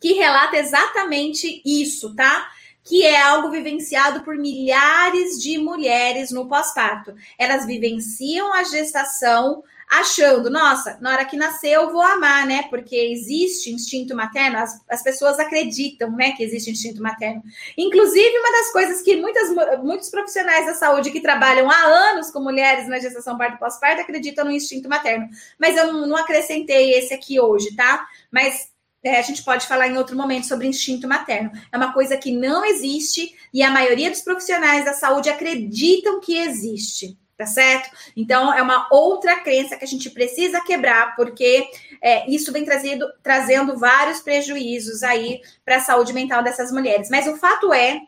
[0.00, 2.50] que relata exatamente isso, tá?
[2.84, 7.14] Que é algo vivenciado por milhares de mulheres no pós-parto.
[7.38, 12.62] Elas vivenciam a gestação achando, nossa, na hora que nasceu eu vou amar, né?
[12.70, 17.42] Porque existe instinto materno, as, as pessoas acreditam, né, que existe instinto materno.
[17.76, 19.50] Inclusive, uma das coisas que muitas,
[19.82, 24.46] muitos profissionais da saúde que trabalham há anos com mulheres na gestação parto pós-parto acreditam
[24.46, 25.28] no instinto materno.
[25.58, 28.06] Mas eu não, não acrescentei esse aqui hoje, tá?
[28.30, 28.71] Mas
[29.02, 31.50] é, a gente pode falar em outro momento sobre instinto materno.
[31.70, 36.36] É uma coisa que não existe e a maioria dos profissionais da saúde acreditam que
[36.36, 37.90] existe tá certo?
[38.16, 41.68] Então, é uma outra crença que a gente precisa quebrar, porque
[42.00, 47.10] é, isso vem trazido, trazendo vários prejuízos aí para a saúde mental dessas mulheres.
[47.10, 48.00] Mas o fato é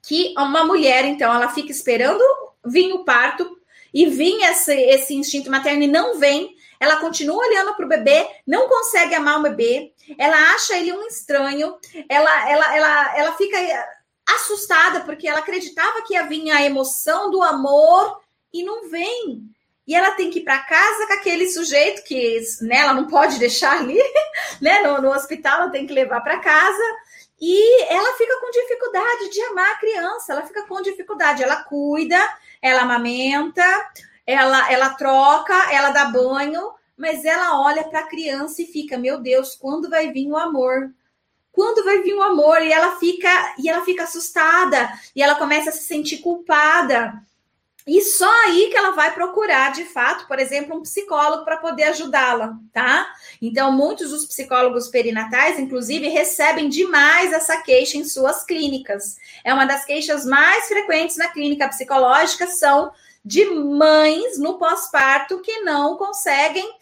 [0.00, 2.22] que uma mulher, então, ela fica esperando
[2.64, 3.58] vir o parto
[3.92, 8.26] e vir esse, esse instinto materno e não vem, ela continua olhando para o bebê,
[8.46, 11.76] não consegue amar o bebê, ela acha ele um estranho,
[12.08, 13.56] ela, ela, ela, ela fica
[14.26, 18.20] assustada porque ela acreditava que ia vir a emoção do amor
[18.52, 19.42] e não vem.
[19.86, 23.38] E ela tem que ir para casa com aquele sujeito que né, ela não pode
[23.38, 24.00] deixar ali,
[24.60, 24.80] né?
[24.80, 26.82] No, no hospital, ela tem que levar para casa.
[27.40, 31.42] E ela fica com dificuldade de amar a criança, ela fica com dificuldade.
[31.42, 32.18] Ela cuida,
[32.60, 33.62] ela amamenta,
[34.26, 39.20] ela, ela troca, ela dá banho, mas ela olha para a criança e fica: Meu
[39.20, 40.90] Deus, quando vai vir o amor?
[41.52, 42.62] Quando vai vir o amor?
[42.62, 47.22] E ela fica e ela fica assustada e ela começa a se sentir culpada.
[47.86, 51.84] E só aí que ela vai procurar, de fato, por exemplo, um psicólogo para poder
[51.84, 53.06] ajudá-la, tá?
[53.40, 59.18] Então, muitos dos psicólogos perinatais, inclusive, recebem demais essa queixa em suas clínicas.
[59.44, 62.90] É uma das queixas mais frequentes na clínica psicológica, são
[63.24, 66.75] de mães no pós-parto que não conseguem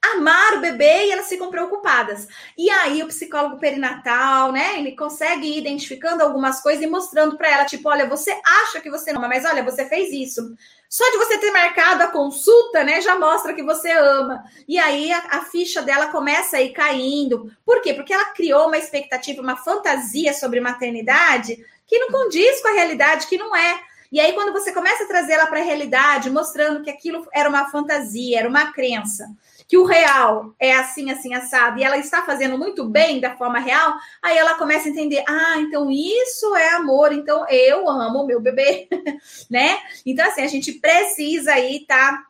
[0.00, 2.28] amar o bebê e elas ficam preocupadas.
[2.56, 7.50] E aí o psicólogo perinatal, né, ele consegue ir identificando algumas coisas e mostrando para
[7.50, 10.54] ela, tipo, olha, você acha que você ama, mas olha, você fez isso.
[10.88, 14.44] Só de você ter marcado a consulta, né, já mostra que você ama.
[14.66, 17.52] E aí a, a ficha dela começa a ir caindo.
[17.64, 17.92] Por quê?
[17.92, 23.26] Porque ela criou uma expectativa, uma fantasia sobre maternidade que não condiz com a realidade,
[23.26, 23.80] que não é.
[24.10, 27.48] E aí, quando você começa a trazer ela para a realidade, mostrando que aquilo era
[27.48, 29.28] uma fantasia, era uma crença,
[29.68, 33.58] que o real é assim, assim, assado, e ela está fazendo muito bem da forma
[33.58, 38.26] real, aí ela começa a entender: ah, então isso é amor, então eu amo o
[38.26, 38.88] meu bebê,
[39.50, 39.78] né?
[40.06, 42.12] Então, assim, a gente precisa aí estar.
[42.12, 42.28] Tá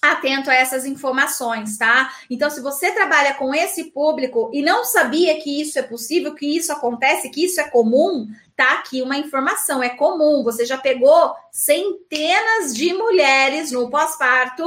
[0.00, 2.14] atento a essas informações, tá?
[2.30, 6.56] Então, se você trabalha com esse público e não sabia que isso é possível, que
[6.56, 10.44] isso acontece, que isso é comum, tá aqui uma informação, é comum.
[10.44, 14.64] Você já pegou centenas de mulheres no pós-parto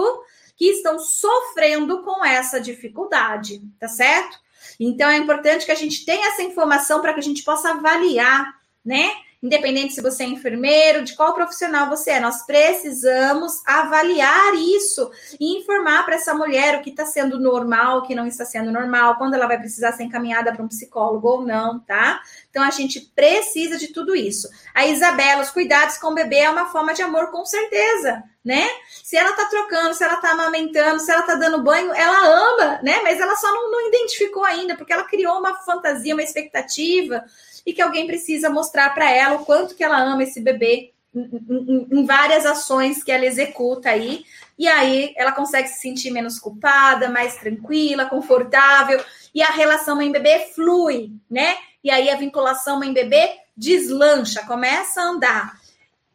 [0.62, 4.38] que estão sofrendo com essa dificuldade, tá certo?
[4.80, 8.54] Então é importante que a gente tenha essa informação para que a gente possa avaliar,
[8.86, 9.12] né?
[9.41, 15.58] Independente se você é enfermeiro, de qual profissional você é, nós precisamos avaliar isso e
[15.58, 19.15] informar para essa mulher o que está sendo normal, o que não está sendo normal,
[19.15, 22.21] quando ela vai precisar ser encaminhada para um psicólogo ou não, tá?
[22.51, 24.47] Então a gente precisa de tudo isso.
[24.75, 28.67] A Isabela, os cuidados com o bebê é uma forma de amor, com certeza, né?
[29.04, 32.80] Se ela tá trocando, se ela tá amamentando, se ela tá dando banho, ela ama,
[32.84, 32.99] né?
[33.01, 37.25] Mas ela só não, não identificou ainda, porque ela criou uma fantasia, uma expectativa,
[37.65, 41.88] e que alguém precisa mostrar para ela o quanto que ela ama esse bebê em,
[41.91, 44.24] em, várias ações que ela executa aí,
[44.58, 50.52] e aí ela consegue se sentir menos culpada, mais tranquila, confortável, e a relação mãe-bebê
[50.56, 51.56] flui, né?
[51.84, 55.62] E aí a vinculação mãe-bebê deslancha, começa a andar.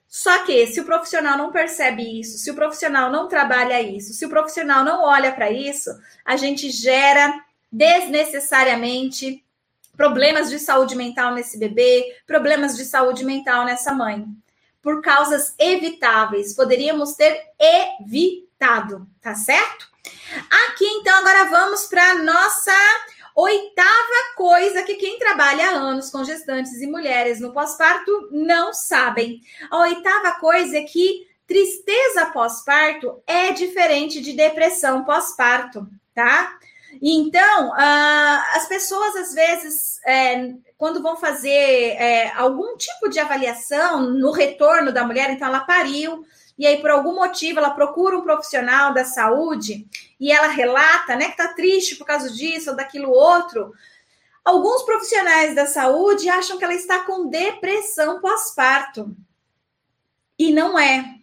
[0.09, 4.25] Só que se o profissional não percebe isso, se o profissional não trabalha isso, se
[4.25, 5.91] o profissional não olha para isso,
[6.25, 7.39] a gente gera
[7.71, 9.45] desnecessariamente
[9.97, 14.25] problemas de saúde mental nesse bebê, problemas de saúde mental nessa mãe.
[14.83, 19.89] Por causas evitáveis, poderíamos ter evitado, tá certo?
[20.69, 22.73] Aqui, então, agora vamos para nossa
[23.39, 29.43] Oitava coisa que quem trabalha há anos com gestantes e mulheres no pós-parto não sabem.
[29.71, 36.59] A oitava coisa é que tristeza pós-parto é diferente de depressão pós-parto, tá?
[37.01, 44.01] Então, uh, as pessoas às vezes, é, quando vão fazer é, algum tipo de avaliação
[44.01, 46.25] no retorno da mulher, então ela pariu,
[46.59, 49.87] e aí por algum motivo ela procura um profissional da saúde
[50.19, 53.73] e ela relata, né, que tá triste por causa disso ou daquilo outro.
[54.45, 59.15] Alguns profissionais da saúde acham que ela está com depressão pós-parto.
[60.39, 61.16] E não é.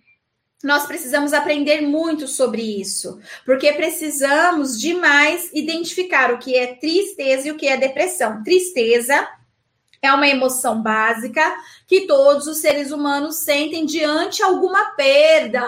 [0.64, 7.52] Nós precisamos aprender muito sobre isso, porque precisamos demais identificar o que é tristeza e
[7.52, 8.42] o que é depressão.
[8.44, 9.28] Tristeza
[10.02, 11.54] É uma emoção básica
[11.88, 15.62] que todos os seres humanos sentem diante alguma perda,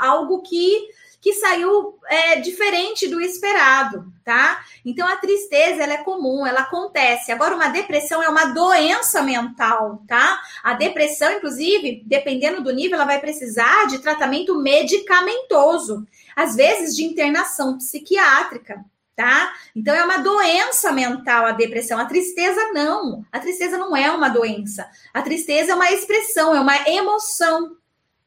[0.00, 0.88] algo que
[1.24, 4.62] que saiu é, diferente do esperado, tá?
[4.84, 7.32] Então a tristeza ela é comum, ela acontece.
[7.32, 10.38] Agora uma depressão é uma doença mental, tá?
[10.62, 16.06] A depressão, inclusive, dependendo do nível, ela vai precisar de tratamento medicamentoso,
[16.36, 18.84] às vezes de internação psiquiátrica,
[19.16, 19.50] tá?
[19.74, 21.98] Então é uma doença mental a depressão.
[21.98, 23.24] A tristeza não.
[23.32, 24.86] A tristeza não é uma doença.
[25.14, 27.78] A tristeza é uma expressão, é uma emoção,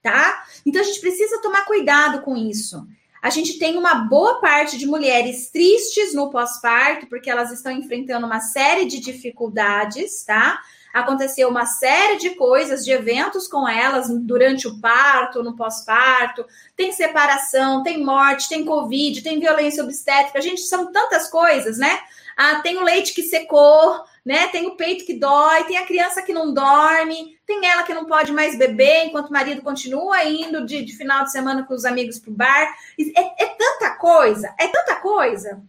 [0.08, 0.45] tá?
[0.66, 2.88] Então a gente precisa tomar cuidado com isso.
[3.22, 8.26] A gente tem uma boa parte de mulheres tristes no pós-parto, porque elas estão enfrentando
[8.26, 10.62] uma série de dificuldades, tá?
[10.93, 16.45] Aconteceu uma série de coisas, de eventos com elas durante o parto, no pós-parto.
[16.74, 20.41] Tem separação, tem morte, tem Covid, tem violência obstétrica.
[20.41, 21.99] Gente, são tantas coisas, né?
[22.38, 24.49] Ah, tem o leite que secou, né?
[24.49, 28.03] Tem o peito que dói, tem a criança que não dorme, tem ela que não
[28.03, 31.86] pode mais beber enquanto o marido continua indo de, de final de semana com os
[31.86, 32.75] amigos pro bar.
[32.99, 35.63] É, é, tanta coisa, é tanta coisa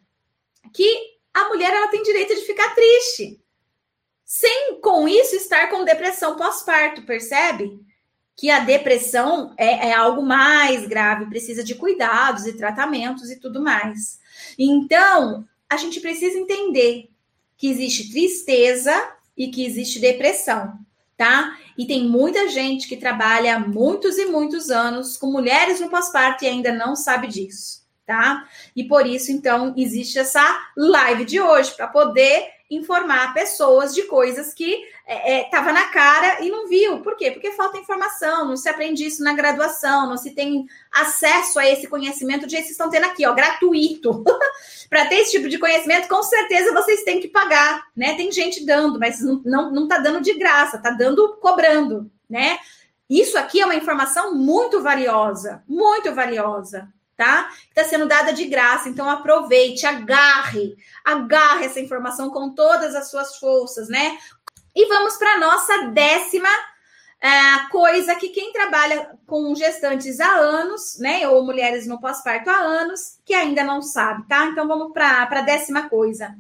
[0.75, 0.93] que
[1.33, 3.41] a mulher ela tem direito de ficar triste.
[4.25, 7.81] Sem com isso estar com depressão pós-parto, percebe?
[8.37, 13.63] Que a depressão é, é algo mais grave, precisa de cuidados e tratamentos e tudo
[13.63, 14.19] mais.
[14.59, 17.09] Então, a gente precisa entender
[17.59, 18.95] que existe tristeza
[19.37, 20.79] e que existe depressão,
[21.17, 21.59] tá?
[21.77, 26.49] E tem muita gente que trabalha muitos e muitos anos com mulheres no pós-parto e
[26.49, 28.49] ainda não sabe disso, tá?
[28.75, 34.53] E por isso, então, existe essa live de hoje para poder informar pessoas de coisas
[34.53, 37.01] que estava é, é, na cara e não viu.
[37.01, 37.31] Por quê?
[37.31, 41.87] Porque falta informação, não se aprende isso na graduação, não se tem acesso a esse
[41.87, 44.23] conhecimento de vocês estão tendo aqui, ó, gratuito.
[44.91, 48.15] Para ter esse tipo de conhecimento, com certeza vocês têm que pagar, né?
[48.15, 52.59] Tem gente dando, mas não, não, não tá dando de graça, tá dando cobrando, né?
[53.09, 56.89] Isso aqui é uma informação muito valiosa, muito valiosa
[57.19, 57.51] tá?
[57.69, 63.37] Está sendo dada de graça, então aproveite, agarre, agarre essa informação com todas as suas
[63.37, 64.17] forças, né?
[64.75, 66.49] E vamos para nossa décima
[67.21, 72.59] é, coisa que quem trabalha com gestantes há anos, né, ou mulheres no pós-parto há
[72.59, 74.47] anos, que ainda não sabe, tá?
[74.47, 76.37] Então vamos para a décima coisa.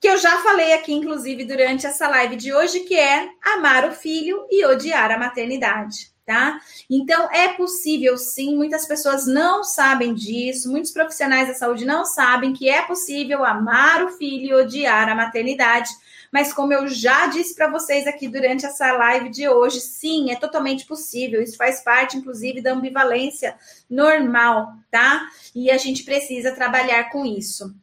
[0.00, 3.92] Que eu já falei aqui, inclusive, durante essa live de hoje, que é amar o
[3.92, 6.60] filho e odiar a maternidade tá?
[6.88, 12.52] Então é possível sim, muitas pessoas não sabem disso, muitos profissionais da saúde não sabem
[12.52, 15.90] que é possível amar o filho e odiar a maternidade.
[16.30, 20.36] Mas como eu já disse para vocês aqui durante essa live de hoje, sim, é
[20.36, 21.42] totalmente possível.
[21.42, 23.56] Isso faz parte, inclusive, da ambivalência
[23.90, 25.26] normal, tá?
[25.52, 27.74] E a gente precisa trabalhar com isso.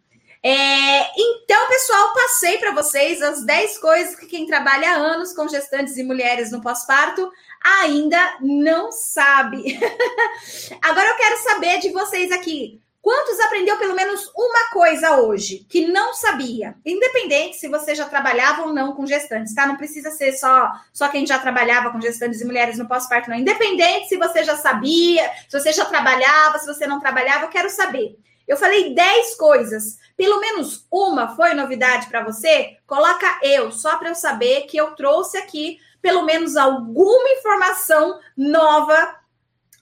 [0.41, 5.45] É, então, pessoal, passei para vocês as 10 coisas que quem trabalha há anos com
[5.49, 7.29] gestantes e mulheres no pós-parto
[7.63, 9.79] ainda não sabe.
[10.81, 12.81] Agora eu quero saber de vocês aqui.
[13.01, 16.75] Quantos aprendeu pelo menos uma coisa hoje que não sabia?
[16.85, 19.65] Independente se você já trabalhava ou não com gestantes, tá?
[19.65, 23.37] Não precisa ser só, só quem já trabalhava com gestantes e mulheres no pós-parto, não.
[23.37, 27.69] Independente se você já sabia, se você já trabalhava, se você não trabalhava, eu quero
[27.69, 28.17] saber.
[28.45, 29.97] Eu falei 10 coisas.
[30.17, 32.77] Pelo menos uma foi novidade para você?
[32.85, 39.13] Coloca eu, só para eu saber que eu trouxe aqui pelo menos alguma informação nova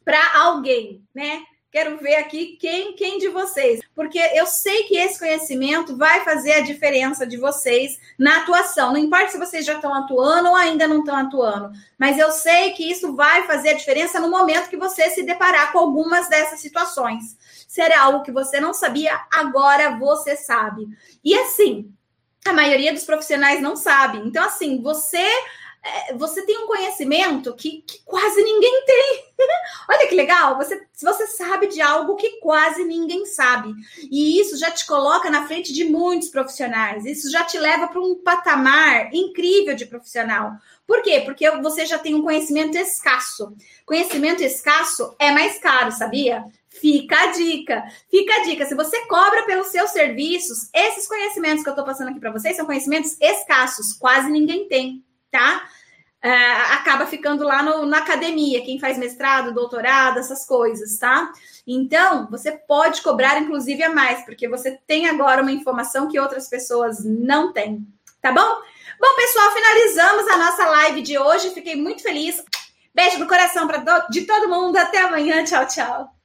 [0.04, 1.44] para alguém, né?
[1.72, 6.54] Quero ver aqui quem, quem de vocês, porque eu sei que esse conhecimento vai fazer
[6.54, 8.92] a diferença de vocês na atuação.
[8.92, 12.72] Não importa se vocês já estão atuando ou ainda não estão atuando, mas eu sei
[12.72, 16.60] que isso vai fazer a diferença no momento que você se deparar com algumas dessas
[16.60, 17.38] situações.
[17.68, 20.88] Se era algo que você não sabia, agora você sabe.
[21.24, 21.94] E assim,
[22.44, 24.18] a maioria dos profissionais não sabe.
[24.26, 25.24] Então, assim, você
[26.16, 29.26] você tem um conhecimento que, que quase ninguém tem.
[29.90, 33.74] Olha que legal, você, você sabe de algo que quase ninguém sabe.
[34.12, 37.06] E isso já te coloca na frente de muitos profissionais.
[37.06, 40.54] Isso já te leva para um patamar incrível de profissional.
[40.88, 41.22] Por quê?
[41.24, 43.56] Porque você já tem um conhecimento escasso.
[43.86, 46.44] Conhecimento escasso é mais caro, sabia?
[46.70, 47.84] Fica a dica.
[48.10, 48.66] Fica a dica.
[48.66, 52.56] Se você cobra pelos seus serviços, esses conhecimentos que eu estou passando aqui para vocês
[52.56, 55.04] são conhecimentos escassos, quase ninguém tem
[55.36, 55.68] tá?
[56.22, 61.32] É, acaba ficando lá no, na academia, quem faz mestrado, doutorado, essas coisas, tá?
[61.68, 66.48] Então, você pode cobrar, inclusive, a mais, porque você tem agora uma informação que outras
[66.48, 67.86] pessoas não têm,
[68.22, 68.62] tá bom?
[69.00, 71.54] Bom, pessoal, finalizamos a nossa live de hoje.
[71.54, 72.44] Fiquei muito feliz.
[72.94, 74.78] Beijo no coração pra, de todo mundo.
[74.78, 75.44] Até amanhã.
[75.44, 76.16] Tchau, tchau.